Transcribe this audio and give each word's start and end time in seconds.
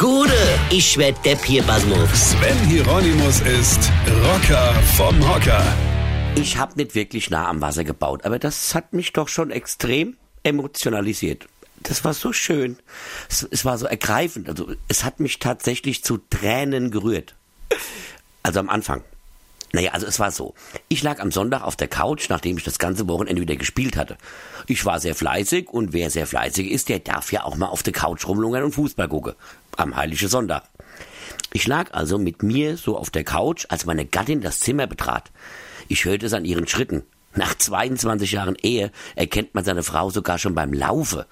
Gude, 0.00 0.32
ich 0.70 0.96
werd 0.96 1.22
Depp 1.26 1.44
hier, 1.44 1.62
Basmus. 1.62 2.30
Sven 2.30 2.56
Hieronymus 2.66 3.42
ist 3.42 3.92
Rocker 4.24 4.72
vom 4.96 5.28
Hocker. 5.28 5.62
Ich 6.36 6.56
hab 6.56 6.74
nicht 6.78 6.94
wirklich 6.94 7.28
nah 7.28 7.46
am 7.50 7.60
Wasser 7.60 7.84
gebaut, 7.84 8.24
aber 8.24 8.38
das 8.38 8.74
hat 8.74 8.94
mich 8.94 9.12
doch 9.12 9.28
schon 9.28 9.50
extrem 9.50 10.16
emotionalisiert. 10.42 11.48
Das 11.82 12.02
war 12.02 12.14
so 12.14 12.32
schön. 12.32 12.78
Es, 13.28 13.46
es 13.50 13.66
war 13.66 13.76
so 13.76 13.84
ergreifend. 13.84 14.48
Also, 14.48 14.72
es 14.88 15.04
hat 15.04 15.20
mich 15.20 15.38
tatsächlich 15.38 16.02
zu 16.02 16.16
Tränen 16.16 16.90
gerührt. 16.90 17.34
Also 18.42 18.60
am 18.60 18.70
Anfang. 18.70 19.04
Naja, 19.72 19.92
also 19.92 20.06
es 20.06 20.18
war 20.18 20.30
so. 20.32 20.54
Ich 20.88 21.02
lag 21.02 21.20
am 21.20 21.30
Sonntag 21.30 21.62
auf 21.62 21.76
der 21.76 21.88
Couch, 21.88 22.28
nachdem 22.28 22.58
ich 22.58 22.64
das 22.64 22.78
ganze 22.78 23.06
Wochenende 23.08 23.40
wieder 23.40 23.56
gespielt 23.56 23.96
hatte. 23.96 24.16
Ich 24.66 24.84
war 24.84 24.98
sehr 24.98 25.14
fleißig 25.14 25.68
und 25.68 25.92
wer 25.92 26.10
sehr 26.10 26.26
fleißig 26.26 26.70
ist, 26.70 26.88
der 26.88 26.98
darf 26.98 27.32
ja 27.32 27.44
auch 27.44 27.56
mal 27.56 27.68
auf 27.68 27.82
der 27.82 27.92
Couch 27.92 28.26
rumlungern 28.26 28.64
und 28.64 28.72
Fußball 28.72 29.08
gucken. 29.08 29.34
Am 29.76 29.96
Heiligen 29.96 30.28
Sonntag. 30.28 30.64
Ich 31.52 31.66
lag 31.66 31.92
also 31.92 32.18
mit 32.18 32.42
mir 32.42 32.76
so 32.76 32.96
auf 32.96 33.10
der 33.10 33.24
Couch, 33.24 33.66
als 33.68 33.86
meine 33.86 34.06
Gattin 34.06 34.40
das 34.40 34.60
Zimmer 34.60 34.86
betrat. 34.86 35.30
Ich 35.88 36.04
hörte 36.04 36.26
es 36.26 36.32
an 36.32 36.44
ihren 36.44 36.66
Schritten. 36.66 37.04
Nach 37.34 37.54
22 37.56 38.32
Jahren 38.32 38.56
Ehe 38.56 38.90
erkennt 39.14 39.54
man 39.54 39.64
seine 39.64 39.84
Frau 39.84 40.10
sogar 40.10 40.38
schon 40.38 40.54
beim 40.54 40.72
Laufe. 40.72 41.26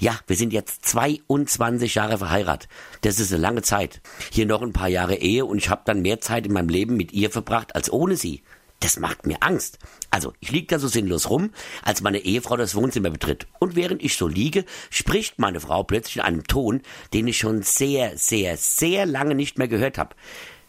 Ja, 0.00 0.18
wir 0.26 0.34
sind 0.34 0.54
jetzt 0.54 0.86
22 0.86 1.94
Jahre 1.94 2.16
verheiratet. 2.16 2.70
Das 3.02 3.20
ist 3.20 3.34
eine 3.34 3.42
lange 3.42 3.60
Zeit. 3.60 4.00
Hier 4.32 4.46
noch 4.46 4.62
ein 4.62 4.72
paar 4.72 4.88
Jahre 4.88 5.16
Ehe 5.16 5.44
und 5.44 5.58
ich 5.58 5.68
habe 5.68 5.82
dann 5.84 6.00
mehr 6.00 6.22
Zeit 6.22 6.46
in 6.46 6.54
meinem 6.54 6.70
Leben 6.70 6.96
mit 6.96 7.12
ihr 7.12 7.30
verbracht 7.30 7.74
als 7.74 7.92
ohne 7.92 8.16
sie. 8.16 8.42
Das 8.80 8.98
macht 8.98 9.26
mir 9.26 9.36
Angst. 9.40 9.78
Also, 10.10 10.32
ich 10.40 10.52
lieg 10.52 10.68
da 10.68 10.78
so 10.78 10.88
sinnlos 10.88 11.28
rum, 11.28 11.50
als 11.82 12.00
meine 12.00 12.20
Ehefrau 12.20 12.56
das 12.56 12.74
Wohnzimmer 12.74 13.10
betritt. 13.10 13.46
Und 13.58 13.76
während 13.76 14.02
ich 14.02 14.16
so 14.16 14.26
liege, 14.26 14.64
spricht 14.88 15.38
meine 15.38 15.60
Frau 15.60 15.82
plötzlich 15.82 16.16
in 16.16 16.22
einem 16.22 16.46
Ton, 16.46 16.80
den 17.12 17.28
ich 17.28 17.36
schon 17.36 17.60
sehr, 17.60 18.16
sehr, 18.16 18.56
sehr 18.56 19.04
lange 19.04 19.34
nicht 19.34 19.58
mehr 19.58 19.68
gehört 19.68 19.98
habe. 19.98 20.16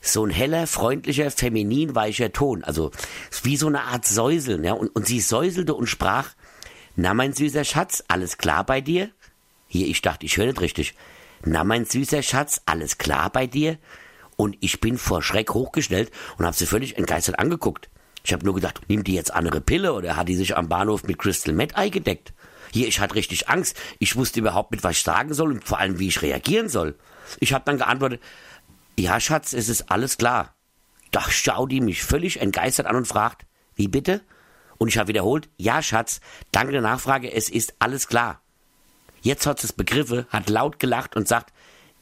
So 0.02 0.26
ein 0.26 0.30
heller, 0.30 0.68
freundlicher, 0.68 1.32
feminin 1.32 1.96
weicher 1.96 2.34
Ton. 2.34 2.66
Also, 2.66 2.92
wie 3.44 3.56
so 3.56 3.68
eine 3.68 3.84
Art 3.84 4.06
Säuseln, 4.06 4.66
ja. 4.66 4.74
Und, 4.74 4.90
und 4.90 5.08
sie 5.08 5.22
säuselte 5.22 5.74
und 5.74 5.88
sprach, 5.88 6.32
na, 6.98 7.14
mein 7.14 7.32
süßer 7.32 7.64
Schatz, 7.64 8.04
alles 8.10 8.38
klar 8.38 8.66
bei 8.66 8.82
dir? 8.82 9.10
Hier, 9.74 9.88
ich 9.88 10.02
dachte, 10.02 10.26
ich 10.26 10.36
höre 10.36 10.48
nicht 10.48 10.60
richtig. 10.60 10.96
Na, 11.46 11.64
mein 11.64 11.86
süßer 11.86 12.22
Schatz, 12.24 12.62
alles 12.66 12.98
klar 12.98 13.30
bei 13.30 13.48
dir? 13.48 13.78
Und 14.36 14.58
ich 14.60 14.82
bin 14.82 14.98
vor 14.98 15.24
Schreck 15.24 15.54
hochgestellt 15.54 16.12
und 16.38 16.46
habe 16.46 16.58
sie 16.58 16.66
völlig 16.66 16.98
entgeistert 16.98 17.40
angeguckt. 17.40 17.90
Ich 18.26 18.34
habe 18.34 18.44
nur 18.44 18.54
gedacht, 18.54 18.82
nimmt 18.90 19.08
die 19.08 19.14
jetzt 19.14 19.34
andere 19.34 19.62
Pille 19.62 19.94
oder 19.94 20.18
hat 20.18 20.28
die 20.28 20.36
sich 20.36 20.58
am 20.58 20.68
Bahnhof 20.68 21.04
mit 21.04 21.20
Crystal 21.20 21.54
Meth 21.56 21.78
eingedeckt? 21.78 22.34
Hier, 22.74 22.86
ich 22.90 23.00
hatte 23.00 23.16
richtig 23.16 23.48
Angst. 23.48 23.80
Ich 23.98 24.18
wusste 24.18 24.42
überhaupt 24.42 24.72
nicht, 24.72 24.84
was 24.84 24.98
ich 24.98 25.04
sagen 25.04 25.34
soll 25.34 25.54
und 25.54 25.64
vor 25.64 25.80
allem, 25.80 26.00
wie 26.00 26.10
ich 26.10 26.22
reagieren 26.22 26.68
soll. 26.68 26.98
Ich 27.40 27.54
habe 27.54 27.64
dann 27.64 27.78
geantwortet, 27.78 28.20
ja, 29.00 29.22
Schatz, 29.22 29.54
es 29.54 29.70
ist 29.70 29.90
alles 29.90 30.18
klar. 30.18 30.54
Da 31.12 31.22
schaut 31.32 31.72
die 31.72 31.80
mich 31.80 32.04
völlig 32.04 32.42
entgeistert 32.42 32.88
an 32.88 32.98
und 32.98 33.08
fragt, 33.08 33.46
wie 33.76 33.88
bitte? 33.88 34.20
Und 34.80 34.90
ich 34.90 34.98
habe 34.98 35.08
wiederholt, 35.08 35.48
ja, 35.56 35.82
Schatz, 35.82 36.20
danke 36.52 36.74
der 36.74 36.82
Nachfrage, 36.82 37.32
es 37.32 37.48
ist 37.48 37.76
alles 37.80 38.10
klar. 38.10 38.41
Jetzt 39.22 39.46
hat 39.46 39.64
es 39.64 39.74
Begriffe, 39.74 40.26
hat 40.30 40.50
laut 40.50 40.80
gelacht 40.80 41.16
und 41.16 41.28
sagt, 41.28 41.54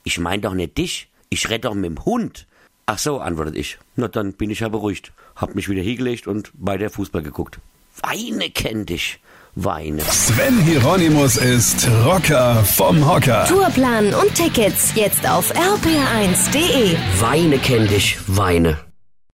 ich 0.03 0.20
mein 0.20 0.42
doch 0.42 0.53
nicht 0.53 0.78
dich, 0.78 1.09
ich 1.30 1.50
rede 1.50 1.62
doch 1.62 1.73
mit 1.75 1.86
dem 1.86 2.06
Hund. 2.06 2.48
Ach 2.86 2.98
so, 2.98 3.20
antwortet 3.20 3.56
ich. 3.56 3.78
Na, 3.95 4.08
dann 4.08 4.34
bin 4.34 4.50
ich 4.50 4.62
ja 4.62 4.70
beruhigt. 4.70 5.12
Hab 5.36 5.53
mich 5.53 5.70
wieder 5.70 5.84
hingelegt 5.84 6.28
und 6.28 6.52
bei 6.53 6.78
der 6.78 6.90
Fußball 6.90 7.22
geguckt. 7.22 7.59
Weine 8.02 8.50
kenn 8.50 8.86
dich. 8.86 9.20
Weine. 9.56 10.02
Sven 10.03 10.59
Hieronymus 10.62 11.38
ist 11.38 11.88
Rocker 12.06 12.64
vom 12.64 13.08
Hocker. 13.08 13.45
Tourplan 13.45 14.14
und 14.14 14.34
Tickets 14.34 14.94
jetzt 14.95 15.28
auf 15.30 15.53
rpr1.de. 15.53 16.95
Weine 17.20 17.59
kenn 17.59 17.88
dich. 17.88 18.17
Weine. 18.28 18.89